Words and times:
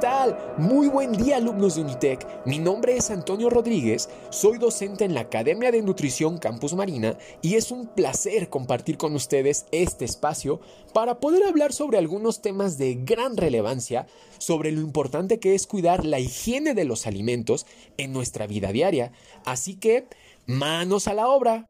tal? 0.00 0.36
Muy 0.58 0.88
buen 0.88 1.12
día 1.12 1.36
alumnos 1.36 1.76
de 1.76 1.82
Unitec. 1.82 2.26
Mi 2.44 2.58
nombre 2.58 2.96
es 2.96 3.10
Antonio 3.10 3.48
Rodríguez, 3.48 4.08
soy 4.30 4.58
docente 4.58 5.04
en 5.04 5.14
la 5.14 5.22
Academia 5.22 5.70
de 5.70 5.82
Nutrición 5.82 6.38
Campus 6.38 6.74
Marina 6.74 7.16
y 7.40 7.54
es 7.54 7.70
un 7.70 7.86
placer 7.86 8.50
compartir 8.50 8.98
con 8.98 9.14
ustedes 9.14 9.66
este 9.72 10.04
espacio 10.04 10.60
para 10.92 11.18
poder 11.18 11.44
hablar 11.44 11.72
sobre 11.72 11.98
algunos 11.98 12.42
temas 12.42 12.78
de 12.78 12.94
gran 12.94 13.36
relevancia, 13.36 14.06
sobre 14.38 14.70
lo 14.70 14.80
importante 14.80 15.40
que 15.40 15.54
es 15.54 15.66
cuidar 15.66 16.04
la 16.04 16.20
higiene 16.20 16.74
de 16.74 16.84
los 16.84 17.06
alimentos 17.06 17.66
en 17.96 18.12
nuestra 18.12 18.46
vida 18.46 18.72
diaria. 18.72 19.12
Así 19.44 19.76
que, 19.76 20.08
manos 20.46 21.08
a 21.08 21.14
la 21.14 21.28
obra. 21.28 21.66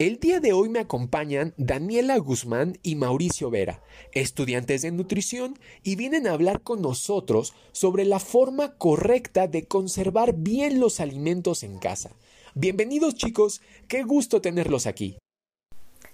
El 0.00 0.20
día 0.20 0.38
de 0.38 0.52
hoy 0.52 0.68
me 0.68 0.78
acompañan 0.78 1.54
Daniela 1.56 2.16
Guzmán 2.18 2.78
y 2.84 2.94
Mauricio 2.94 3.50
Vera, 3.50 3.82
estudiantes 4.12 4.82
de 4.82 4.92
nutrición, 4.92 5.58
y 5.82 5.96
vienen 5.96 6.28
a 6.28 6.34
hablar 6.34 6.60
con 6.60 6.80
nosotros 6.80 7.52
sobre 7.72 8.04
la 8.04 8.20
forma 8.20 8.74
correcta 8.74 9.48
de 9.48 9.66
conservar 9.66 10.34
bien 10.36 10.78
los 10.78 11.00
alimentos 11.00 11.64
en 11.64 11.80
casa. 11.80 12.10
Bienvenidos 12.54 13.16
chicos, 13.16 13.60
qué 13.88 14.04
gusto 14.04 14.40
tenerlos 14.40 14.86
aquí. 14.86 15.18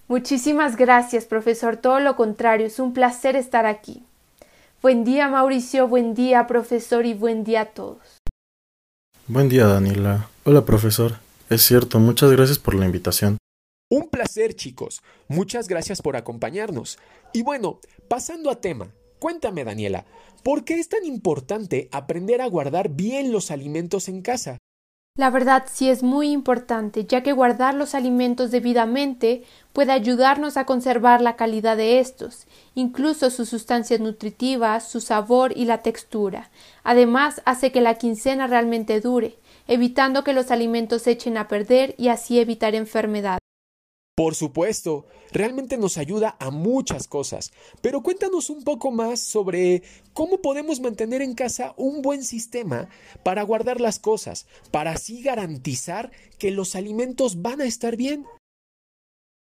Muchísimas 0.09 0.77
gracias, 0.77 1.27
profesor. 1.27 1.77
Todo 1.77 2.01
lo 2.01 2.17
contrario, 2.17 2.67
es 2.67 2.79
un 2.79 2.95
placer 2.95 3.37
estar 3.37 3.67
aquí. 3.67 4.03
Buen 4.81 5.05
día, 5.05 5.29
Mauricio, 5.29 5.89
buen 5.89 6.15
día, 6.15 6.47
profesor, 6.47 7.05
y 7.05 7.13
buen 7.13 7.45
día 7.45 7.61
a 7.61 7.67
todos. 7.67 7.99
Buen 9.29 9.51
día, 9.51 9.67
Daniela. 9.67 10.31
Hola, 10.45 10.65
profesor. 10.65 11.17
Es 11.51 11.61
cierto, 11.61 12.01
muchas 12.01 12.33
gracias 12.33 12.59
por 12.59 12.75
la 12.77 12.87
invitación. 12.87 13.37
Un 13.95 14.09
placer, 14.09 14.57
chicos. 14.57 15.05
Muchas 15.29 15.69
gracias 15.69 16.03
por 16.03 16.17
acompañarnos. 16.17 16.99
Y 17.33 17.45
bueno, 17.45 17.79
pasando 18.09 18.51
a 18.51 18.61
tema, 18.61 18.93
cuéntame, 19.21 19.63
Daniela, 19.63 20.05
¿por 20.43 20.65
qué 20.65 20.81
es 20.81 20.89
tan 20.89 21.05
importante 21.05 21.89
aprender 21.93 22.43
a 22.43 22.49
guardar 22.49 22.89
bien 22.89 23.31
los 23.31 23.53
alimentos 23.53 24.09
en 24.09 24.21
casa? 24.21 24.59
La 25.17 25.31
verdad 25.31 25.67
sí 25.73 25.91
es 25.91 26.03
muy 26.03 26.33
importante, 26.33 27.05
ya 27.05 27.23
que 27.23 27.31
guardar 27.31 27.77
los 27.77 27.95
alimentos 27.95 28.51
debidamente 28.51 29.45
puede 29.73 29.93
ayudarnos 29.93 30.57
a 30.57 30.67
conservar 30.67 31.21
la 31.21 31.37
calidad 31.37 31.77
de 31.77 32.01
estos, 32.01 32.49
incluso 32.75 33.31
sus 33.31 33.49
sustancias 33.49 34.01
nutritivas, 34.01 34.89
su 34.89 35.01
sabor 35.01 35.53
y 35.57 35.67
la 35.67 35.83
textura. 35.83 36.51
Además, 36.83 37.43
hace 37.45 37.71
que 37.71 37.81
la 37.81 37.95
quincena 37.95 38.49
realmente 38.49 39.01
dure, 39.01 39.39
evitando 39.69 40.25
que 40.25 40.33
los 40.33 40.51
alimentos 40.51 41.03
se 41.03 41.13
echen 41.13 41.37
a 41.37 41.47
perder 41.47 41.95
y 41.97 42.09
así 42.09 42.41
evitar 42.41 42.75
enfermedades. 42.75 43.44
Por 44.17 44.37
supuesto, 44.37 45.07
realmente 45.33 45.77
nos 45.77 45.99
ayuda 45.99 46.37
a 46.39 46.53
muchas 46.53 47.09
cosas, 47.09 47.53
pero 47.81 48.05
cuéntanos 48.05 48.49
un 48.49 48.63
poco 48.63 48.93
más 48.93 49.19
sobre 49.19 49.83
cómo 50.13 50.39
podemos 50.41 50.81
mantener 50.81 51.21
en 51.21 51.35
casa 51.35 51.75
un 51.77 52.01
buen 52.01 52.23
sistema 52.23 52.89
para 53.25 53.43
guardar 53.43 53.81
las 53.81 53.99
cosas, 53.99 54.47
para 54.71 54.93
así 54.93 55.21
garantizar 55.21 56.13
que 56.39 56.53
los 56.53 56.77
alimentos 56.77 57.43
van 57.43 57.61
a 57.61 57.65
estar 57.65 57.97
bien. 57.97 58.25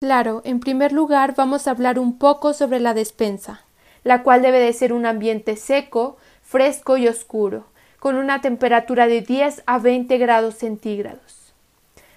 Claro, 0.01 0.41
en 0.45 0.61
primer 0.61 0.93
lugar 0.93 1.35
vamos 1.37 1.67
a 1.67 1.73
hablar 1.73 1.99
un 1.99 2.17
poco 2.17 2.53
sobre 2.55 2.79
la 2.79 2.95
despensa, 2.95 3.65
la 4.05 4.23
cual 4.23 4.41
debe 4.41 4.61
de 4.61 4.73
ser 4.73 4.93
un 4.93 5.05
ambiente 5.05 5.57
seco, 5.57 6.17
fresco 6.43 6.97
y 6.97 7.09
oscuro, 7.09 7.67
con 7.99 8.15
una 8.15 8.41
temperatura 8.41 9.09
de 9.09 9.21
10 9.21 9.65
a 9.67 9.79
20 9.81 10.17
grados 10.19 10.55
centígrados. 10.55 11.40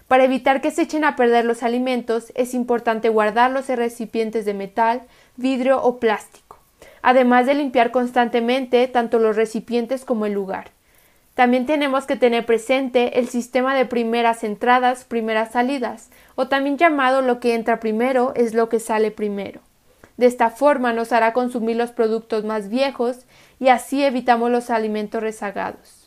Para 0.07 0.25
evitar 0.25 0.61
que 0.61 0.71
se 0.71 0.83
echen 0.83 1.05
a 1.05 1.15
perder 1.15 1.45
los 1.45 1.63
alimentos, 1.63 2.31
es 2.35 2.53
importante 2.53 3.09
guardarlos 3.09 3.69
en 3.69 3.77
recipientes 3.77 4.45
de 4.45 4.53
metal, 4.53 5.03
vidrio 5.37 5.81
o 5.81 5.99
plástico, 5.99 6.59
además 7.01 7.45
de 7.45 7.55
limpiar 7.55 7.91
constantemente 7.91 8.87
tanto 8.87 9.19
los 9.19 9.35
recipientes 9.35 10.05
como 10.05 10.25
el 10.25 10.33
lugar. 10.33 10.71
También 11.35 11.65
tenemos 11.65 12.05
que 12.05 12.15
tener 12.15 12.45
presente 12.45 13.19
el 13.19 13.27
sistema 13.27 13.75
de 13.75 13.85
primeras 13.85 14.43
entradas, 14.43 15.03
primeras 15.03 15.53
salidas, 15.53 16.09
o 16.35 16.47
también 16.47 16.77
llamado 16.77 17.21
lo 17.21 17.39
que 17.39 17.55
entra 17.55 17.79
primero 17.79 18.33
es 18.35 18.53
lo 18.53 18.69
que 18.69 18.79
sale 18.79 19.09
primero. 19.09 19.61
De 20.17 20.27
esta 20.27 20.51
forma 20.51 20.93
nos 20.93 21.11
hará 21.11 21.33
consumir 21.33 21.75
los 21.75 21.91
productos 21.91 22.43
más 22.43 22.69
viejos 22.69 23.25
y 23.59 23.69
así 23.69 24.03
evitamos 24.03 24.51
los 24.51 24.69
alimentos 24.69 25.23
rezagados. 25.23 26.02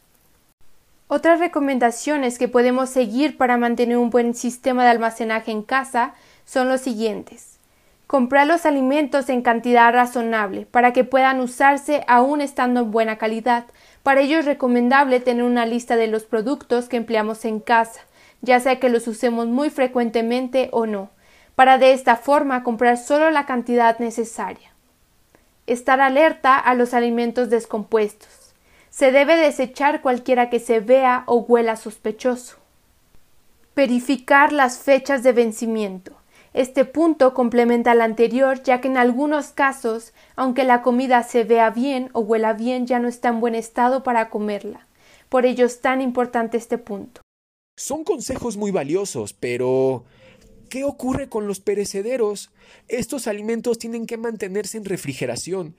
Otras 1.09 1.39
recomendaciones 1.39 2.37
que 2.37 2.49
podemos 2.49 2.91
seguir 2.91 3.37
para 3.37 3.57
mantener 3.57 3.97
un 3.97 4.11
buen 4.11 4.35
sistema 4.35 4.83
de 4.83 4.91
almacenaje 4.91 5.53
en 5.53 5.63
casa 5.63 6.15
son 6.45 6.69
los 6.69 6.81
siguientes. 6.81 7.61
Comprar 8.09 8.49
los 8.49 8.67
alimentos 8.67 9.29
en 9.29 9.43
cantidad 9.43 9.93
razonable 9.93 10.67
para 10.67 10.93
que 10.93 11.05
puedan 11.05 11.41
usarse 11.41 12.03
aún 12.09 12.41
estando 12.41 12.81
en 12.81 12.91
buena 12.91 13.19
calidad. 13.19 13.67
Para 14.03 14.23
ello 14.23 14.41
es 14.41 14.47
recomendable 14.47 15.21
tener 15.21 15.45
una 15.45 15.65
lista 15.65 15.95
de 15.95 16.09
los 16.09 16.25
productos 16.25 16.89
que 16.89 16.97
empleamos 16.97 17.45
en 17.45 17.61
casa, 17.61 18.01
ya 18.43 18.59
sea 18.59 18.81
que 18.81 18.89
los 18.89 19.07
usemos 19.07 19.47
muy 19.47 19.71
frecuentemente 19.71 20.71
o 20.73 20.87
no, 20.87 21.11
para 21.55 21.79
de 21.79 21.93
esta 21.93 22.17
forma 22.17 22.65
comprar 22.65 22.97
solo 22.97 23.31
la 23.31 23.47
cantidad 23.47 24.01
necesaria. 24.01 24.73
Estar 25.69 26.01
alerta 26.01 26.59
a 26.59 26.75
los 26.75 26.95
alimentos 26.95 27.49
descompuestos. 27.49 28.36
Se 28.97 29.13
debe 29.13 29.37
desechar 29.37 30.01
cualquiera 30.01 30.49
que 30.49 30.59
se 30.59 30.81
vea 30.81 31.25
o 31.27 31.41
huela 31.41 31.77
sospechoso. 31.77 32.57
Verificar 33.75 34.55
las 34.55 34.79
fechas 34.79 35.23
de 35.23 35.33
vencimiento. 35.33 36.13
Este 36.55 36.87
punto 36.87 37.35
complementa 37.35 37.91
al 37.91 38.01
anterior 38.01 38.63
ya 38.63 38.81
que 38.81 38.89
en 38.89 38.97
algunos 38.97 39.49
casos, 39.49 40.15
aunque 40.35 40.65
la 40.65 40.81
comida 40.81 41.23
se 41.25 41.45
vea 41.45 41.69
bien 41.69 42.09
o 42.15 42.21
huela 42.21 42.55
bien, 42.55 42.87
ya 42.87 42.99
no 42.99 43.07
está 43.07 43.29
en 43.29 43.41
buen 43.41 43.55
estado 43.55 44.03
para 44.03 44.31
comerla. 44.31 44.87
Por 45.29 45.45
ello 45.45 45.67
es 45.67 45.83
tan 45.83 46.01
importante 46.01 46.57
este 46.57 46.79
punto. 46.79 47.21
Son 47.77 48.03
consejos 48.03 48.57
muy 48.57 48.71
valiosos, 48.71 49.35
pero 49.35 50.05
¿qué 50.71 50.85
ocurre 50.85 51.29
con 51.29 51.47
los 51.47 51.61
perecederos? 51.61 52.51
Estos 52.89 53.27
alimentos 53.27 53.79
tienen 53.79 54.07
que 54.07 54.17
mantenerse 54.17 54.79
en 54.79 54.87
refrigeración. 54.87 55.77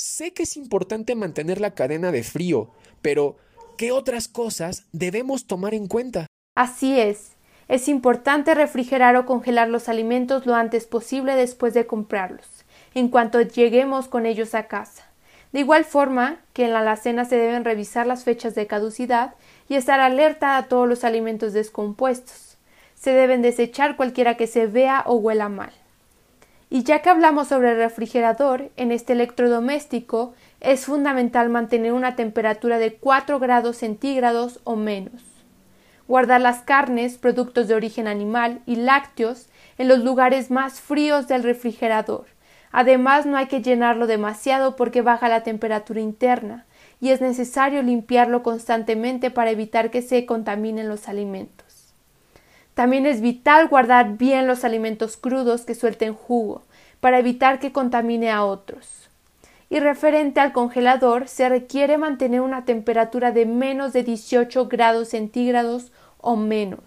Sé 0.00 0.32
que 0.32 0.44
es 0.44 0.56
importante 0.56 1.14
mantener 1.14 1.60
la 1.60 1.74
cadena 1.74 2.10
de 2.10 2.22
frío, 2.22 2.70
pero 3.02 3.36
¿qué 3.76 3.92
otras 3.92 4.28
cosas 4.28 4.86
debemos 4.92 5.46
tomar 5.46 5.74
en 5.74 5.88
cuenta? 5.88 6.26
Así 6.56 6.98
es. 6.98 7.32
Es 7.68 7.86
importante 7.86 8.54
refrigerar 8.54 9.14
o 9.16 9.26
congelar 9.26 9.68
los 9.68 9.90
alimentos 9.90 10.46
lo 10.46 10.54
antes 10.54 10.86
posible 10.86 11.34
después 11.34 11.74
de 11.74 11.86
comprarlos, 11.86 12.64
en 12.94 13.08
cuanto 13.08 13.42
lleguemos 13.42 14.08
con 14.08 14.24
ellos 14.24 14.54
a 14.54 14.68
casa. 14.68 15.04
De 15.52 15.60
igual 15.60 15.84
forma 15.84 16.40
que 16.54 16.64
en 16.64 16.72
la 16.72 16.78
alacena 16.78 17.26
se 17.26 17.36
deben 17.36 17.66
revisar 17.66 18.06
las 18.06 18.24
fechas 18.24 18.54
de 18.54 18.66
caducidad 18.66 19.34
y 19.68 19.74
estar 19.74 20.00
alerta 20.00 20.56
a 20.56 20.66
todos 20.66 20.88
los 20.88 21.04
alimentos 21.04 21.52
descompuestos. 21.52 22.56
Se 22.94 23.10
deben 23.10 23.42
desechar 23.42 23.96
cualquiera 23.96 24.38
que 24.38 24.46
se 24.46 24.66
vea 24.66 25.02
o 25.04 25.16
huela 25.16 25.50
mal. 25.50 25.72
Y 26.72 26.84
ya 26.84 27.02
que 27.02 27.10
hablamos 27.10 27.48
sobre 27.48 27.72
el 27.72 27.78
refrigerador, 27.78 28.70
en 28.76 28.92
este 28.92 29.14
electrodoméstico 29.14 30.34
es 30.60 30.86
fundamental 30.86 31.48
mantener 31.48 31.92
una 31.92 32.14
temperatura 32.14 32.78
de 32.78 32.94
4 32.94 33.40
grados 33.40 33.78
centígrados 33.78 34.60
o 34.62 34.76
menos. 34.76 35.20
Guardar 36.06 36.40
las 36.40 36.60
carnes, 36.60 37.18
productos 37.18 37.66
de 37.66 37.74
origen 37.74 38.06
animal 38.06 38.60
y 38.66 38.76
lácteos 38.76 39.48
en 39.78 39.88
los 39.88 39.98
lugares 39.98 40.52
más 40.52 40.80
fríos 40.80 41.26
del 41.26 41.42
refrigerador. 41.42 42.26
Además, 42.70 43.26
no 43.26 43.36
hay 43.36 43.46
que 43.46 43.62
llenarlo 43.62 44.06
demasiado 44.06 44.76
porque 44.76 45.02
baja 45.02 45.28
la 45.28 45.42
temperatura 45.42 46.00
interna 46.00 46.66
y 47.00 47.10
es 47.10 47.20
necesario 47.20 47.82
limpiarlo 47.82 48.44
constantemente 48.44 49.32
para 49.32 49.50
evitar 49.50 49.90
que 49.90 50.02
se 50.02 50.24
contaminen 50.24 50.88
los 50.88 51.08
alimentos. 51.08 51.69
También 52.80 53.04
es 53.04 53.20
vital 53.20 53.68
guardar 53.68 54.16
bien 54.16 54.46
los 54.46 54.64
alimentos 54.64 55.18
crudos 55.18 55.66
que 55.66 55.74
suelten 55.74 56.14
jugo, 56.14 56.62
para 57.00 57.18
evitar 57.18 57.58
que 57.58 57.72
contamine 57.72 58.30
a 58.30 58.42
otros. 58.42 59.10
Y 59.68 59.80
referente 59.80 60.40
al 60.40 60.52
congelador, 60.54 61.28
se 61.28 61.50
requiere 61.50 61.98
mantener 61.98 62.40
una 62.40 62.64
temperatura 62.64 63.32
de 63.32 63.44
menos 63.44 63.92
de 63.92 64.02
18 64.02 64.68
grados 64.68 65.08
centígrados 65.08 65.92
o 66.16 66.36
menos. 66.36 66.80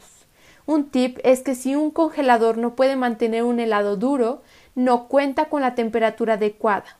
Un 0.65 0.89
tip 0.89 1.19
es 1.23 1.41
que 1.41 1.53
si 1.53 1.75
un 1.75 1.91
congelador 1.91 2.57
no 2.57 2.73
puede 2.73 2.95
mantener 2.95 3.43
un 3.43 3.59
helado 3.59 3.95
duro, 3.95 4.41
no 4.73 5.07
cuenta 5.07 5.45
con 5.45 5.61
la 5.61 5.75
temperatura 5.75 6.33
adecuada. 6.33 6.97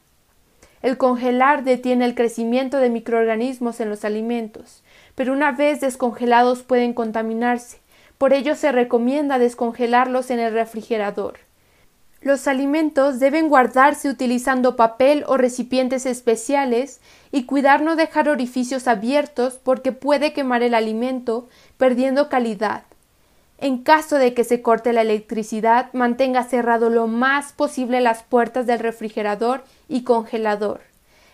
El 0.83 0.97
congelar 0.97 1.63
detiene 1.63 2.05
el 2.05 2.13
crecimiento 2.13 2.77
de 2.77 2.91
microorganismos 2.91 3.79
en 3.79 3.89
los 3.89 4.05
alimentos, 4.05 4.83
pero 5.15 5.33
una 5.33 5.51
vez 5.51 5.81
descongelados 5.81 6.61
pueden 6.61 6.93
contaminarse, 6.93 7.79
por 8.23 8.31
ello 8.31 8.55
se 8.55 8.71
recomienda 8.71 9.37
descongelarlos 9.37 10.31
en 10.31 10.39
el 10.39 10.53
refrigerador. 10.53 11.39
Los 12.21 12.47
alimentos 12.47 13.19
deben 13.19 13.49
guardarse 13.49 14.07
utilizando 14.07 14.77
papel 14.77 15.25
o 15.27 15.35
recipientes 15.35 16.05
especiales 16.05 17.01
y 17.33 17.43
cuidar 17.43 17.81
no 17.81 17.97
dejar 17.97 18.29
orificios 18.29 18.87
abiertos 18.87 19.59
porque 19.61 19.91
puede 19.91 20.31
quemar 20.31 20.63
el 20.63 20.73
alimento, 20.73 21.49
perdiendo 21.75 22.29
calidad. 22.29 22.83
En 23.57 23.79
caso 23.79 24.15
de 24.15 24.33
que 24.33 24.45
se 24.45 24.61
corte 24.61 24.93
la 24.93 25.01
electricidad, 25.01 25.91
mantenga 25.91 26.45
cerrado 26.45 26.89
lo 26.89 27.07
más 27.07 27.51
posible 27.51 27.99
las 27.99 28.23
puertas 28.23 28.65
del 28.65 28.79
refrigerador 28.79 29.65
y 29.89 30.05
congelador. 30.05 30.79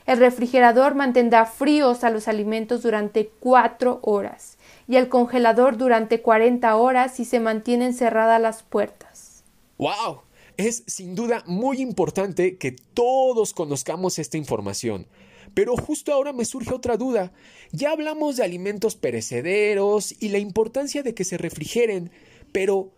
El 0.07 0.17
refrigerador 0.17 0.95
mantendrá 0.95 1.45
fríos 1.45 2.03
a 2.03 2.09
los 2.09 2.27
alimentos 2.27 2.81
durante 2.81 3.29
cuatro 3.39 3.99
horas 4.01 4.57
y 4.89 4.95
el 4.95 5.07
congelador 5.07 5.77
durante 5.77 6.23
40 6.23 6.75
horas 6.75 7.15
si 7.15 7.23
se 7.23 7.39
mantienen 7.39 7.93
cerradas 7.93 8.41
las 8.41 8.63
puertas. 8.63 9.43
¡Wow! 9.77 10.21
Es 10.57 10.83
sin 10.87 11.13
duda 11.13 11.43
muy 11.45 11.79
importante 11.79 12.57
que 12.57 12.71
todos 12.71 13.53
conozcamos 13.53 14.17
esta 14.17 14.37
información. 14.37 15.05
Pero 15.53 15.77
justo 15.77 16.11
ahora 16.11 16.33
me 16.33 16.43
surge 16.43 16.73
otra 16.73 16.97
duda. 16.97 17.31
Ya 17.71 17.91
hablamos 17.91 18.37
de 18.37 18.43
alimentos 18.43 18.95
perecederos 18.95 20.15
y 20.19 20.29
la 20.29 20.39
importancia 20.39 21.03
de 21.03 21.13
que 21.13 21.23
se 21.23 21.37
refrigeren, 21.37 22.09
pero 22.51 22.91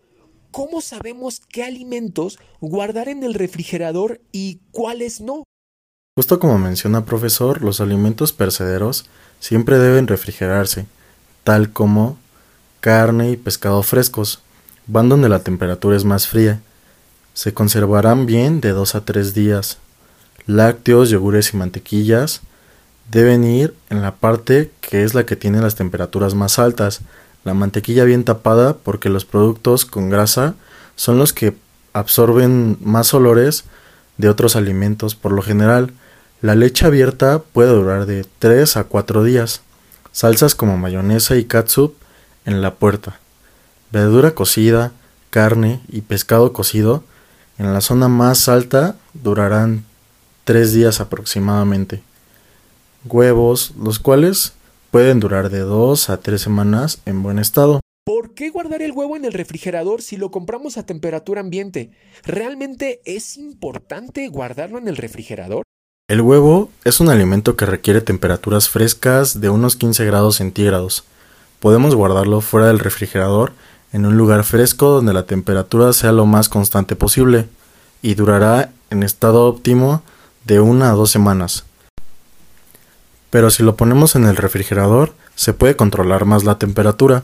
¿cómo 0.50 0.80
sabemos 0.80 1.40
qué 1.40 1.62
alimentos 1.62 2.38
guardar 2.62 3.10
en 3.10 3.22
el 3.22 3.34
refrigerador 3.34 4.22
y 4.32 4.60
cuáles 4.70 5.20
no? 5.20 5.44
Justo 6.16 6.40
como 6.40 6.56
menciona 6.56 7.04
profesor, 7.04 7.62
los 7.62 7.82
alimentos 7.82 8.32
perecederos 8.32 9.10
siempre 9.40 9.78
deben 9.78 10.06
refrigerarse, 10.06 10.86
tal 11.44 11.72
como 11.72 12.18
carne 12.80 13.30
y 13.30 13.36
pescado 13.36 13.82
frescos, 13.82 14.42
van 14.86 15.08
donde 15.08 15.28
la 15.28 15.40
temperatura 15.40 15.96
es 15.96 16.04
más 16.04 16.26
fría. 16.26 16.60
Se 17.34 17.54
conservarán 17.54 18.26
bien 18.26 18.60
de 18.60 18.70
2 18.70 18.94
a 18.94 19.04
3 19.04 19.34
días. 19.34 19.78
Lácteos, 20.46 21.08
yogures 21.10 21.54
y 21.54 21.56
mantequillas 21.56 22.42
deben 23.10 23.44
ir 23.44 23.74
en 23.90 24.02
la 24.02 24.14
parte 24.14 24.70
que 24.80 25.04
es 25.04 25.14
la 25.14 25.24
que 25.24 25.36
tiene 25.36 25.60
las 25.60 25.74
temperaturas 25.74 26.34
más 26.34 26.58
altas. 26.58 27.00
La 27.44 27.54
mantequilla 27.54 28.04
bien 28.04 28.24
tapada 28.24 28.76
porque 28.76 29.08
los 29.08 29.24
productos 29.24 29.84
con 29.84 30.10
grasa 30.10 30.54
son 30.96 31.18
los 31.18 31.32
que 31.32 31.54
absorben 31.92 32.78
más 32.80 33.14
olores 33.14 33.64
de 34.16 34.28
otros 34.28 34.56
alimentos 34.56 35.14
por 35.14 35.32
lo 35.32 35.42
general. 35.42 35.92
La 36.40 36.54
leche 36.54 36.86
abierta 36.86 37.40
puede 37.40 37.70
durar 37.70 38.06
de 38.06 38.26
3 38.38 38.76
a 38.76 38.84
4 38.84 39.24
días. 39.24 39.62
Salsas 40.12 40.54
como 40.54 40.76
mayonesa 40.76 41.36
y 41.36 41.44
catsup 41.44 41.94
en 42.44 42.62
la 42.62 42.74
puerta. 42.74 43.18
Verdura 43.90 44.34
cocida, 44.34 44.92
carne 45.30 45.80
y 45.88 46.02
pescado 46.02 46.52
cocido 46.52 47.02
en 47.58 47.72
la 47.72 47.80
zona 47.80 48.08
más 48.08 48.48
alta 48.48 48.96
durarán 49.14 49.84
3 50.44 50.72
días 50.72 51.00
aproximadamente. 51.00 52.02
Huevos, 53.04 53.72
los 53.78 53.98
cuales 53.98 54.52
pueden 54.90 55.20
durar 55.20 55.50
de 55.50 55.60
2 55.60 56.10
a 56.10 56.18
3 56.18 56.40
semanas 56.40 57.00
en 57.06 57.22
buen 57.22 57.38
estado. 57.38 57.80
¿Por 58.04 58.34
qué 58.34 58.50
guardar 58.50 58.82
el 58.82 58.92
huevo 58.92 59.16
en 59.16 59.24
el 59.24 59.32
refrigerador 59.32 60.02
si 60.02 60.16
lo 60.16 60.30
compramos 60.30 60.76
a 60.76 60.84
temperatura 60.84 61.40
ambiente? 61.40 61.92
¿Realmente 62.24 63.00
es 63.04 63.36
importante 63.36 64.28
guardarlo 64.28 64.78
en 64.78 64.88
el 64.88 64.96
refrigerador? 64.96 65.62
El 66.12 66.20
huevo 66.20 66.70
es 66.84 67.00
un 67.00 67.08
alimento 67.08 67.56
que 67.56 67.64
requiere 67.64 68.02
temperaturas 68.02 68.68
frescas 68.68 69.40
de 69.40 69.48
unos 69.48 69.76
15 69.76 70.04
grados 70.04 70.36
centígrados. 70.36 71.04
Podemos 71.58 71.94
guardarlo 71.94 72.42
fuera 72.42 72.66
del 72.66 72.80
refrigerador 72.80 73.54
en 73.94 74.04
un 74.04 74.18
lugar 74.18 74.44
fresco 74.44 74.90
donde 74.90 75.14
la 75.14 75.22
temperatura 75.22 75.90
sea 75.94 76.12
lo 76.12 76.26
más 76.26 76.50
constante 76.50 76.96
posible 76.96 77.48
y 78.02 78.14
durará 78.14 78.72
en 78.90 79.02
estado 79.02 79.46
óptimo 79.46 80.02
de 80.44 80.60
una 80.60 80.90
a 80.90 80.92
dos 80.92 81.10
semanas. 81.10 81.64
Pero 83.30 83.50
si 83.50 83.62
lo 83.62 83.76
ponemos 83.76 84.14
en 84.14 84.26
el 84.26 84.36
refrigerador, 84.36 85.14
se 85.34 85.54
puede 85.54 85.76
controlar 85.76 86.26
más 86.26 86.44
la 86.44 86.58
temperatura. 86.58 87.22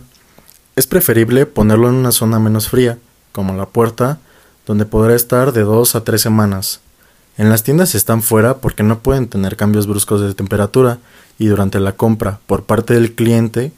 Es 0.77 0.87
preferible 0.87 1.45
ponerlo 1.45 1.91
en 1.91 1.95
una 1.97 2.11
zona 2.11 2.39
menos 2.39 2.71
fría, 2.71 2.97
como 3.33 3.53
la 3.53 3.67
puerta, 3.67 4.19
donde 4.65 4.87
podrá 4.87 5.15
estar 5.15 5.53
de 5.53 5.65
dos 5.65 5.95
a 5.95 6.05
tres 6.05 6.23
semanas. 6.23 6.81
En 7.39 7.51
las 7.51 7.63
tiendas 7.63 7.95
están 7.95 8.23
fuera 8.23 8.57
porque 8.57 8.83
no 8.83 8.99
pueden 8.99 9.29
tener 9.29 9.57
cambios 9.57 9.87
bruscos 9.87 10.21
de 10.21 10.35
temperatura 10.35 10.99
y 11.39 11.47
durante 11.47 11.79
la 11.79 11.93
compra 11.93 12.41
por 12.49 12.65
parte 12.65 12.95
del 12.95 13.15
cliente 13.15 13.71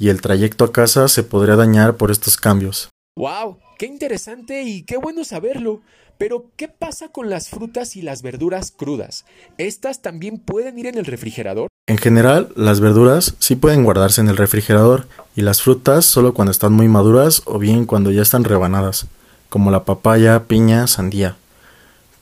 y 0.00 0.08
el 0.08 0.20
trayecto 0.20 0.64
a 0.64 0.72
casa 0.72 1.06
se 1.06 1.22
podría 1.22 1.54
dañar 1.54 1.96
por 1.96 2.10
estos 2.10 2.36
cambios. 2.36 2.88
¡Wow! 3.16 3.58
¡Qué 3.78 3.86
interesante 3.86 4.64
y 4.64 4.82
qué 4.82 4.96
bueno 4.96 5.22
saberlo! 5.22 5.80
Pero, 6.18 6.46
¿qué 6.56 6.66
pasa 6.66 7.08
con 7.10 7.30
las 7.30 7.50
frutas 7.50 7.94
y 7.94 8.02
las 8.02 8.22
verduras 8.22 8.72
crudas? 8.72 9.24
¿Estas 9.58 10.02
también 10.02 10.38
pueden 10.38 10.76
ir 10.78 10.86
en 10.86 10.98
el 10.98 11.04
refrigerador? 11.04 11.68
En 11.86 11.98
general, 11.98 12.52
las 12.56 12.80
verduras 12.80 13.36
sí 13.38 13.54
pueden 13.54 13.84
guardarse 13.84 14.22
en 14.22 14.28
el 14.28 14.36
refrigerador 14.36 15.06
y 15.36 15.42
las 15.42 15.62
frutas 15.62 16.04
solo 16.04 16.34
cuando 16.34 16.50
están 16.50 16.72
muy 16.72 16.88
maduras 16.88 17.42
o 17.44 17.60
bien 17.60 17.84
cuando 17.86 18.10
ya 18.10 18.22
están 18.22 18.42
rebanadas, 18.42 19.06
como 19.50 19.70
la 19.70 19.84
papaya, 19.84 20.44
piña, 20.48 20.88
sandía 20.88 21.36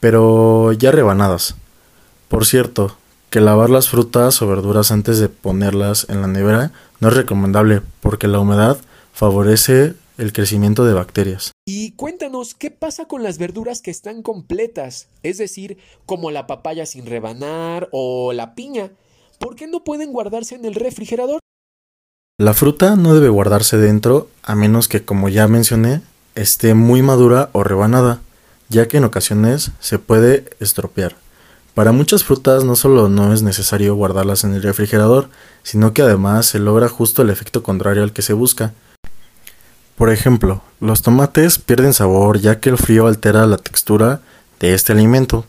pero 0.03 0.73
ya 0.73 0.91
rebanadas. 0.91 1.55
Por 2.27 2.45
cierto, 2.45 2.97
que 3.31 3.41
lavar 3.41 3.71
las 3.71 3.89
frutas 3.89 4.43
o 4.43 4.49
verduras 4.49 4.91
antes 4.91 5.21
de 5.21 5.29
ponerlas 5.29 6.09
en 6.11 6.21
la 6.21 6.27
nevera 6.27 6.73
no 6.99 7.07
es 7.07 7.15
recomendable 7.15 7.83
porque 8.01 8.27
la 8.27 8.41
humedad 8.41 8.79
favorece 9.13 9.95
el 10.19 10.33
crecimiento 10.33 10.85
de 10.85 10.95
bacterias. 10.95 11.53
Y 11.69 11.93
cuéntanos, 11.93 12.57
¿qué 12.57 12.73
pasa 12.73 13.05
con 13.05 13.23
las 13.23 13.39
verduras 13.39 13.81
que 13.81 13.93
están 13.93 14.23
completas? 14.23 15.07
Es 15.23 15.39
decir, 15.39 15.79
como 16.05 16.33
la 16.33 16.49
papaya 16.49 16.85
sin 16.85 17.07
rebanar 17.07 17.89
o 17.93 18.33
la 18.33 18.57
piña. 18.57 18.91
¿Por 19.39 19.55
qué 19.55 19.69
no 19.69 19.85
pueden 19.85 20.13
guardarse 20.13 20.57
en 20.57 20.65
el 20.65 20.75
refrigerador? 20.75 21.39
La 22.41 22.55
fruta 22.55 22.97
no 22.97 23.15
debe 23.15 23.29
guardarse 23.29 23.77
dentro 23.77 24.27
a 24.43 24.57
menos 24.57 24.89
que, 24.89 25.05
como 25.05 25.29
ya 25.29 25.47
mencioné, 25.47 26.01
esté 26.35 26.75
muy 26.75 27.03
madura 27.03 27.51
o 27.53 27.63
rebanada 27.63 28.21
ya 28.73 28.89
que 28.89 28.97
en 28.97 29.05
ocasiones 29.05 29.71
se 29.79 29.99
puede 29.99 30.51
estropear. 30.59 31.15
Para 31.75 31.93
muchas 31.93 32.25
frutas 32.25 32.65
no 32.65 32.75
solo 32.75 33.09
no 33.09 33.33
es 33.33 33.43
necesario 33.43 33.95
guardarlas 33.95 34.45
en 34.45 34.55
el 34.55 34.63
refrigerador, 34.63 35.29
sino 35.63 35.93
que 35.93 36.03
además 36.03 36.47
se 36.47 36.59
logra 36.59 36.89
justo 36.89 37.23
el 37.23 37.31
efecto 37.31 37.63
contrario 37.63 38.03
al 38.03 38.13
que 38.13 38.23
se 38.23 38.33
busca. 38.33 38.75
Por 39.97 40.11
ejemplo, 40.11 40.63
los 40.81 41.03
tomates 41.03 41.59
pierden 41.59 41.95
sabor 41.95 42.41
ya 42.41 42.61
que 42.61 42.71
el 42.71 42.79
frío 42.79 43.07
altera 43.07 43.47
la 43.47 43.59
textura 43.59 44.21
de 44.59 44.75
este 44.75 44.93
alimento 44.93 45.47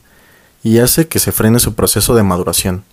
y 0.64 0.80
hace 0.80 1.08
que 1.08 1.20
se 1.20 1.32
frene 1.32 1.60
su 1.60 1.74
proceso 1.74 2.16
de 2.16 2.24
maduración. 2.24 2.84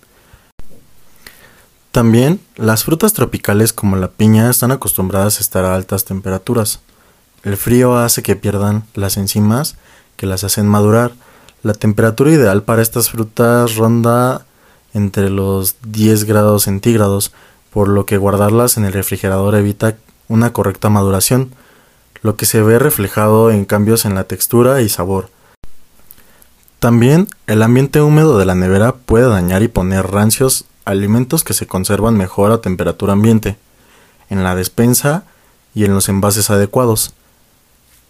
También, 1.92 2.40
las 2.56 2.84
frutas 2.84 3.12
tropicales 3.12 3.72
como 3.72 3.96
la 3.96 4.12
piña 4.12 4.48
están 4.48 4.70
acostumbradas 4.70 5.38
a 5.38 5.40
estar 5.40 5.64
a 5.64 5.74
altas 5.74 6.04
temperaturas. 6.04 6.80
El 7.42 7.56
frío 7.56 7.96
hace 7.96 8.22
que 8.22 8.36
pierdan 8.36 8.84
las 8.94 9.16
enzimas 9.16 9.76
que 10.20 10.26
las 10.26 10.44
hacen 10.44 10.68
madurar. 10.68 11.12
La 11.62 11.72
temperatura 11.72 12.30
ideal 12.30 12.62
para 12.62 12.82
estas 12.82 13.08
frutas 13.08 13.76
ronda 13.76 14.44
entre 14.92 15.30
los 15.30 15.76
10 15.82 16.24
grados 16.24 16.64
centígrados, 16.64 17.32
por 17.70 17.88
lo 17.88 18.04
que 18.04 18.18
guardarlas 18.18 18.76
en 18.76 18.84
el 18.84 18.92
refrigerador 18.92 19.54
evita 19.54 19.96
una 20.28 20.52
correcta 20.52 20.90
maduración, 20.90 21.54
lo 22.20 22.36
que 22.36 22.44
se 22.44 22.60
ve 22.60 22.78
reflejado 22.78 23.50
en 23.50 23.64
cambios 23.64 24.04
en 24.04 24.14
la 24.14 24.24
textura 24.24 24.82
y 24.82 24.90
sabor. 24.90 25.30
También 26.80 27.26
el 27.46 27.62
ambiente 27.62 28.02
húmedo 28.02 28.36
de 28.36 28.44
la 28.44 28.54
nevera 28.54 28.92
puede 28.92 29.26
dañar 29.26 29.62
y 29.62 29.68
poner 29.68 30.06
rancios 30.06 30.66
alimentos 30.84 31.44
que 31.44 31.54
se 31.54 31.66
conservan 31.66 32.14
mejor 32.14 32.52
a 32.52 32.60
temperatura 32.60 33.14
ambiente, 33.14 33.56
en 34.28 34.44
la 34.44 34.54
despensa 34.54 35.24
y 35.74 35.86
en 35.86 35.94
los 35.94 36.10
envases 36.10 36.50
adecuados. 36.50 37.14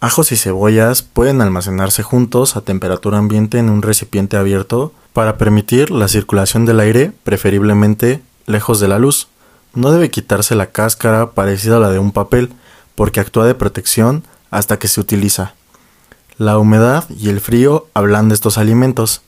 Ajos 0.03 0.31
y 0.31 0.35
cebollas 0.35 1.03
pueden 1.03 1.41
almacenarse 1.41 2.01
juntos 2.01 2.57
a 2.57 2.61
temperatura 2.61 3.19
ambiente 3.19 3.59
en 3.59 3.69
un 3.69 3.83
recipiente 3.83 4.35
abierto 4.35 4.93
para 5.13 5.37
permitir 5.37 5.91
la 5.91 6.07
circulación 6.07 6.65
del 6.65 6.79
aire, 6.79 7.11
preferiblemente 7.23 8.19
lejos 8.47 8.79
de 8.79 8.87
la 8.87 8.97
luz. 8.97 9.27
No 9.75 9.91
debe 9.91 10.09
quitarse 10.09 10.55
la 10.55 10.71
cáscara 10.71 11.33
parecida 11.33 11.77
a 11.77 11.79
la 11.79 11.91
de 11.91 11.99
un 11.99 12.13
papel, 12.13 12.51
porque 12.95 13.19
actúa 13.19 13.45
de 13.45 13.53
protección 13.53 14.23
hasta 14.49 14.79
que 14.79 14.87
se 14.87 14.99
utiliza. 14.99 15.53
La 16.39 16.57
humedad 16.57 17.07
y 17.11 17.29
el 17.29 17.39
frío 17.39 17.85
hablan 17.93 18.27
de 18.27 18.33
estos 18.33 18.57
alimentos. 18.57 19.21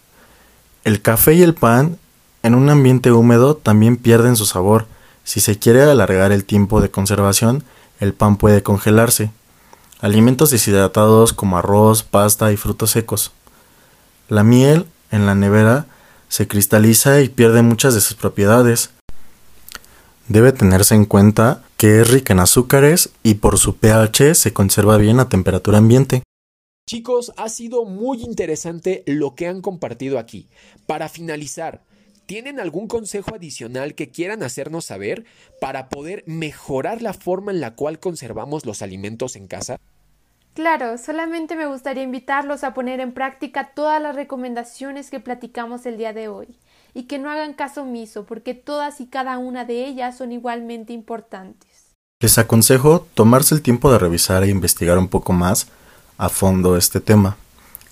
El 0.86 1.04
café 1.04 1.36
y 1.36 1.44
el 1.44 1.54
pan 1.54 2.00
en 2.42 2.56
un 2.56 2.72
ambiente 2.72 3.12
húmedo 3.12 3.56
también 3.56 3.96
pierden 3.96 4.36
su 4.36 4.48
sabor. 4.48 4.88
Si 5.24 5.40
se 5.40 5.60
quiere 5.60 5.84
alargar 5.84 6.32
el 6.32 6.46
tiempo 6.46 6.82
de 6.82 6.90
conservación, 6.90 7.64
el 8.00 8.16
pan 8.16 8.38
puede 8.38 8.64
congelarse 8.64 9.30
alimentos 10.04 10.50
deshidratados 10.50 11.32
como 11.32 11.58
arroz, 11.58 12.04
pasta 12.04 12.52
y 12.52 12.58
frutos 12.58 12.92
secos. 12.92 13.32
La 14.28 14.44
miel 14.44 14.86
en 15.12 15.26
la 15.26 15.34
nevera 15.34 15.88
se 16.28 16.46
cristaliza 16.46 17.22
y 17.22 17.30
pierde 17.30 17.62
muchas 17.62 17.94
de 17.94 18.02
sus 18.02 18.18
propiedades. 18.18 18.90
Debe 20.28 20.52
tenerse 20.52 20.94
en 20.94 21.06
cuenta 21.06 21.64
que 21.78 22.02
es 22.02 22.12
rica 22.12 22.34
en 22.34 22.42
azúcares 22.42 23.12
y 23.24 23.36
por 23.36 23.58
su 23.58 23.78
pH 23.78 24.36
se 24.36 24.52
conserva 24.52 24.98
bien 24.98 25.22
a 25.22 25.30
temperatura 25.30 25.78
ambiente. 25.78 26.22
Chicos, 26.86 27.32
ha 27.38 27.48
sido 27.48 27.86
muy 27.86 28.24
interesante 28.24 29.04
lo 29.08 29.36
que 29.36 29.48
han 29.48 29.62
compartido 29.62 30.20
aquí. 30.20 30.50
Para 30.86 31.08
finalizar, 31.08 31.86
¿Tienen 32.26 32.62
algún 32.62 32.88
consejo 32.88 33.36
adicional 33.36 33.96
que 33.96 34.10
quieran 34.10 34.44
hacernos 34.44 34.86
saber 34.86 35.26
para 35.60 35.90
poder 35.90 36.24
mejorar 36.26 37.02
la 37.02 37.14
forma 37.14 37.52
en 37.52 37.60
la 37.60 37.76
cual 37.76 38.00
conservamos 38.00 38.66
los 38.66 38.82
alimentos 38.82 39.36
en 39.36 39.48
casa? 39.48 39.78
Claro, 40.54 41.00
solamente 41.00 41.56
me 41.56 41.66
gustaría 41.66 42.04
invitarlos 42.04 42.64
a 42.64 42.76
poner 42.76 43.00
en 43.00 43.14
práctica 43.14 43.72
todas 43.74 44.00
las 44.00 44.16
recomendaciones 44.16 45.10
que 45.10 45.20
platicamos 45.20 45.88
el 45.88 45.98
día 45.98 46.14
de 46.14 46.28
hoy 46.28 46.60
y 46.94 47.04
que 47.04 47.18
no 47.18 47.32
hagan 47.32 47.54
caso 47.54 47.82
omiso 47.82 48.26
porque 48.26 48.54
todas 48.54 49.02
y 49.02 49.08
cada 49.08 49.40
una 49.40 49.66
de 49.66 49.88
ellas 49.88 50.16
son 50.16 50.32
igualmente 50.32 50.94
importantes. 50.94 51.96
Les 52.20 52.38
aconsejo 52.38 53.08
tomarse 53.16 53.56
el 53.56 53.64
tiempo 53.64 53.92
de 53.92 53.98
revisar 53.98 54.44
e 54.44 54.50
investigar 54.50 55.00
un 55.00 55.08
poco 55.08 55.34
más 55.34 55.68
a 56.20 56.30
fondo 56.30 56.78
este 56.78 57.02
tema, 57.02 57.36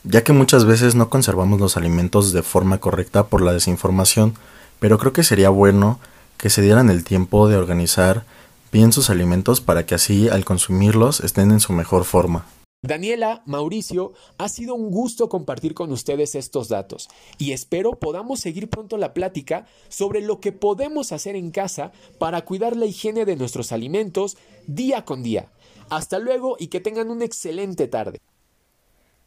ya 0.04 0.24
que 0.24 0.32
muchas 0.32 0.66
veces 0.66 0.94
no 0.94 1.10
conservamos 1.10 1.60
los 1.60 1.78
alimentos 1.78 2.32
de 2.32 2.44
forma 2.44 2.78
correcta 2.78 3.26
por 3.26 3.42
la 3.42 3.54
desinformación, 3.54 4.36
pero 4.80 5.00
creo 5.00 5.14
que 5.14 5.24
sería 5.24 5.50
bueno 5.50 6.00
que 6.38 6.52
se 6.52 6.62
dieran 6.62 6.92
el 6.92 7.04
tiempo 7.04 7.50
de 7.50 7.58
organizar 7.58 8.24
bien 8.72 8.92
sus 8.92 9.10
alimentos 9.10 9.62
para 9.62 9.86
que 9.86 9.96
así 9.96 10.30
al 10.30 10.46
consumirlos 10.46 11.20
estén 11.20 11.52
en 11.52 11.60
su 11.60 11.74
mejor 11.74 12.06
forma. 12.06 12.46
Daniela, 12.84 13.44
Mauricio, 13.46 14.14
ha 14.40 14.50
sido 14.50 14.74
un 14.74 14.90
gusto 14.90 15.30
compartir 15.30 15.76
con 15.76 15.92
ustedes 15.92 16.34
estos 16.34 16.68
datos 16.68 17.10
y 17.38 17.52
espero 17.52 17.92
podamos 17.92 18.40
seguir 18.40 18.70
pronto 18.72 18.98
la 18.98 19.14
plática 19.14 19.68
sobre 19.88 20.22
lo 20.22 20.40
que 20.40 20.52
podemos 20.52 21.12
hacer 21.12 21.36
en 21.36 21.52
casa 21.52 21.92
para 22.18 22.42
cuidar 22.42 22.76
la 22.76 22.88
higiene 22.88 23.26
de 23.26 23.36
nuestros 23.36 23.72
alimentos 23.72 24.36
día 24.66 25.06
con 25.06 25.22
día. 25.22 25.52
Hasta 25.92 26.18
luego 26.18 26.56
y 26.58 26.68
que 26.68 26.80
tengan 26.80 27.12
una 27.12 27.26
excelente 27.26 27.88
tarde. 27.88 28.20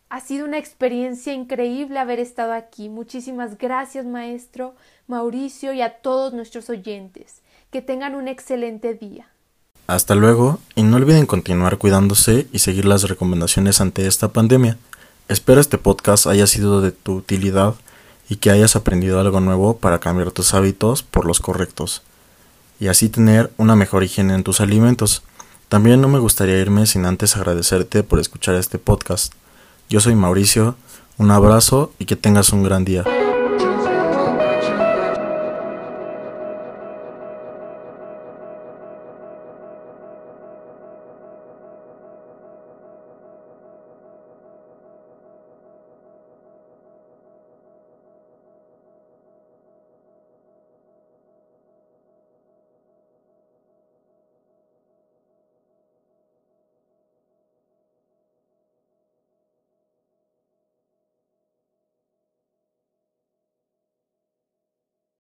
Ha 0.09 0.21
sido 0.21 0.47
una 0.47 0.59
experiencia 0.59 1.33
increíble 1.33 1.99
haber 2.01 2.19
estado 2.19 2.55
aquí. 2.55 2.89
Muchísimas 2.89 3.57
gracias, 3.57 4.05
maestro, 4.05 4.75
Mauricio 5.07 5.73
y 5.73 5.81
a 5.81 6.01
todos 6.01 6.33
nuestros 6.33 6.71
oyentes. 6.71 7.43
Que 7.71 7.83
tengan 7.83 8.15
un 8.15 8.29
excelente 8.29 8.95
día. 8.95 9.34
Hasta 9.87 10.15
luego 10.15 10.61
y 10.75 10.83
no 10.83 10.97
olviden 10.97 11.27
continuar 11.27 11.77
cuidándose 11.77 12.47
y 12.53 12.61
seguir 12.61 12.87
las 12.87 13.03
recomendaciones 13.03 13.83
ante 13.83 14.07
esta 14.07 14.33
pandemia. 14.33 14.79
Espero 15.29 15.61
este 15.61 15.77
podcast 15.77 16.27
haya 16.27 16.47
sido 16.47 16.81
de 16.81 16.91
tu 16.91 17.17
utilidad 17.17 17.75
y 18.31 18.37
que 18.37 18.51
hayas 18.51 18.77
aprendido 18.77 19.21
algo 19.21 19.41
nuevo 19.41 19.77
para 19.77 20.01
cambiar 20.01 20.31
tus 20.31 20.55
hábitos 20.55 21.03
por 21.03 21.27
los 21.27 21.41
correctos 21.41 22.03
y 22.81 22.89
así 22.89 23.11
tener 23.11 23.53
una 23.59 23.77
mejor 23.77 24.05
higiene 24.05 24.35
en 24.35 24.43
tus 24.43 24.61
alimentos. 24.61 25.23
También 25.69 26.01
no 26.01 26.09
me 26.09 26.19
gustaría 26.19 26.59
irme 26.59 26.87
sin 26.87 27.05
antes 27.05 27.37
agradecerte 27.37 28.03
por 28.03 28.21
escuchar 28.21 28.55
este 28.55 28.79
podcast. 28.79 29.35
Yo 29.91 30.01
soy 30.01 30.15
Mauricio, 30.15 30.77
un 31.19 31.31
abrazo 31.31 31.93
y 31.99 32.07
que 32.07 32.17
tengas 32.17 32.53
un 32.55 32.63
gran 32.63 32.85
día. 32.87 33.05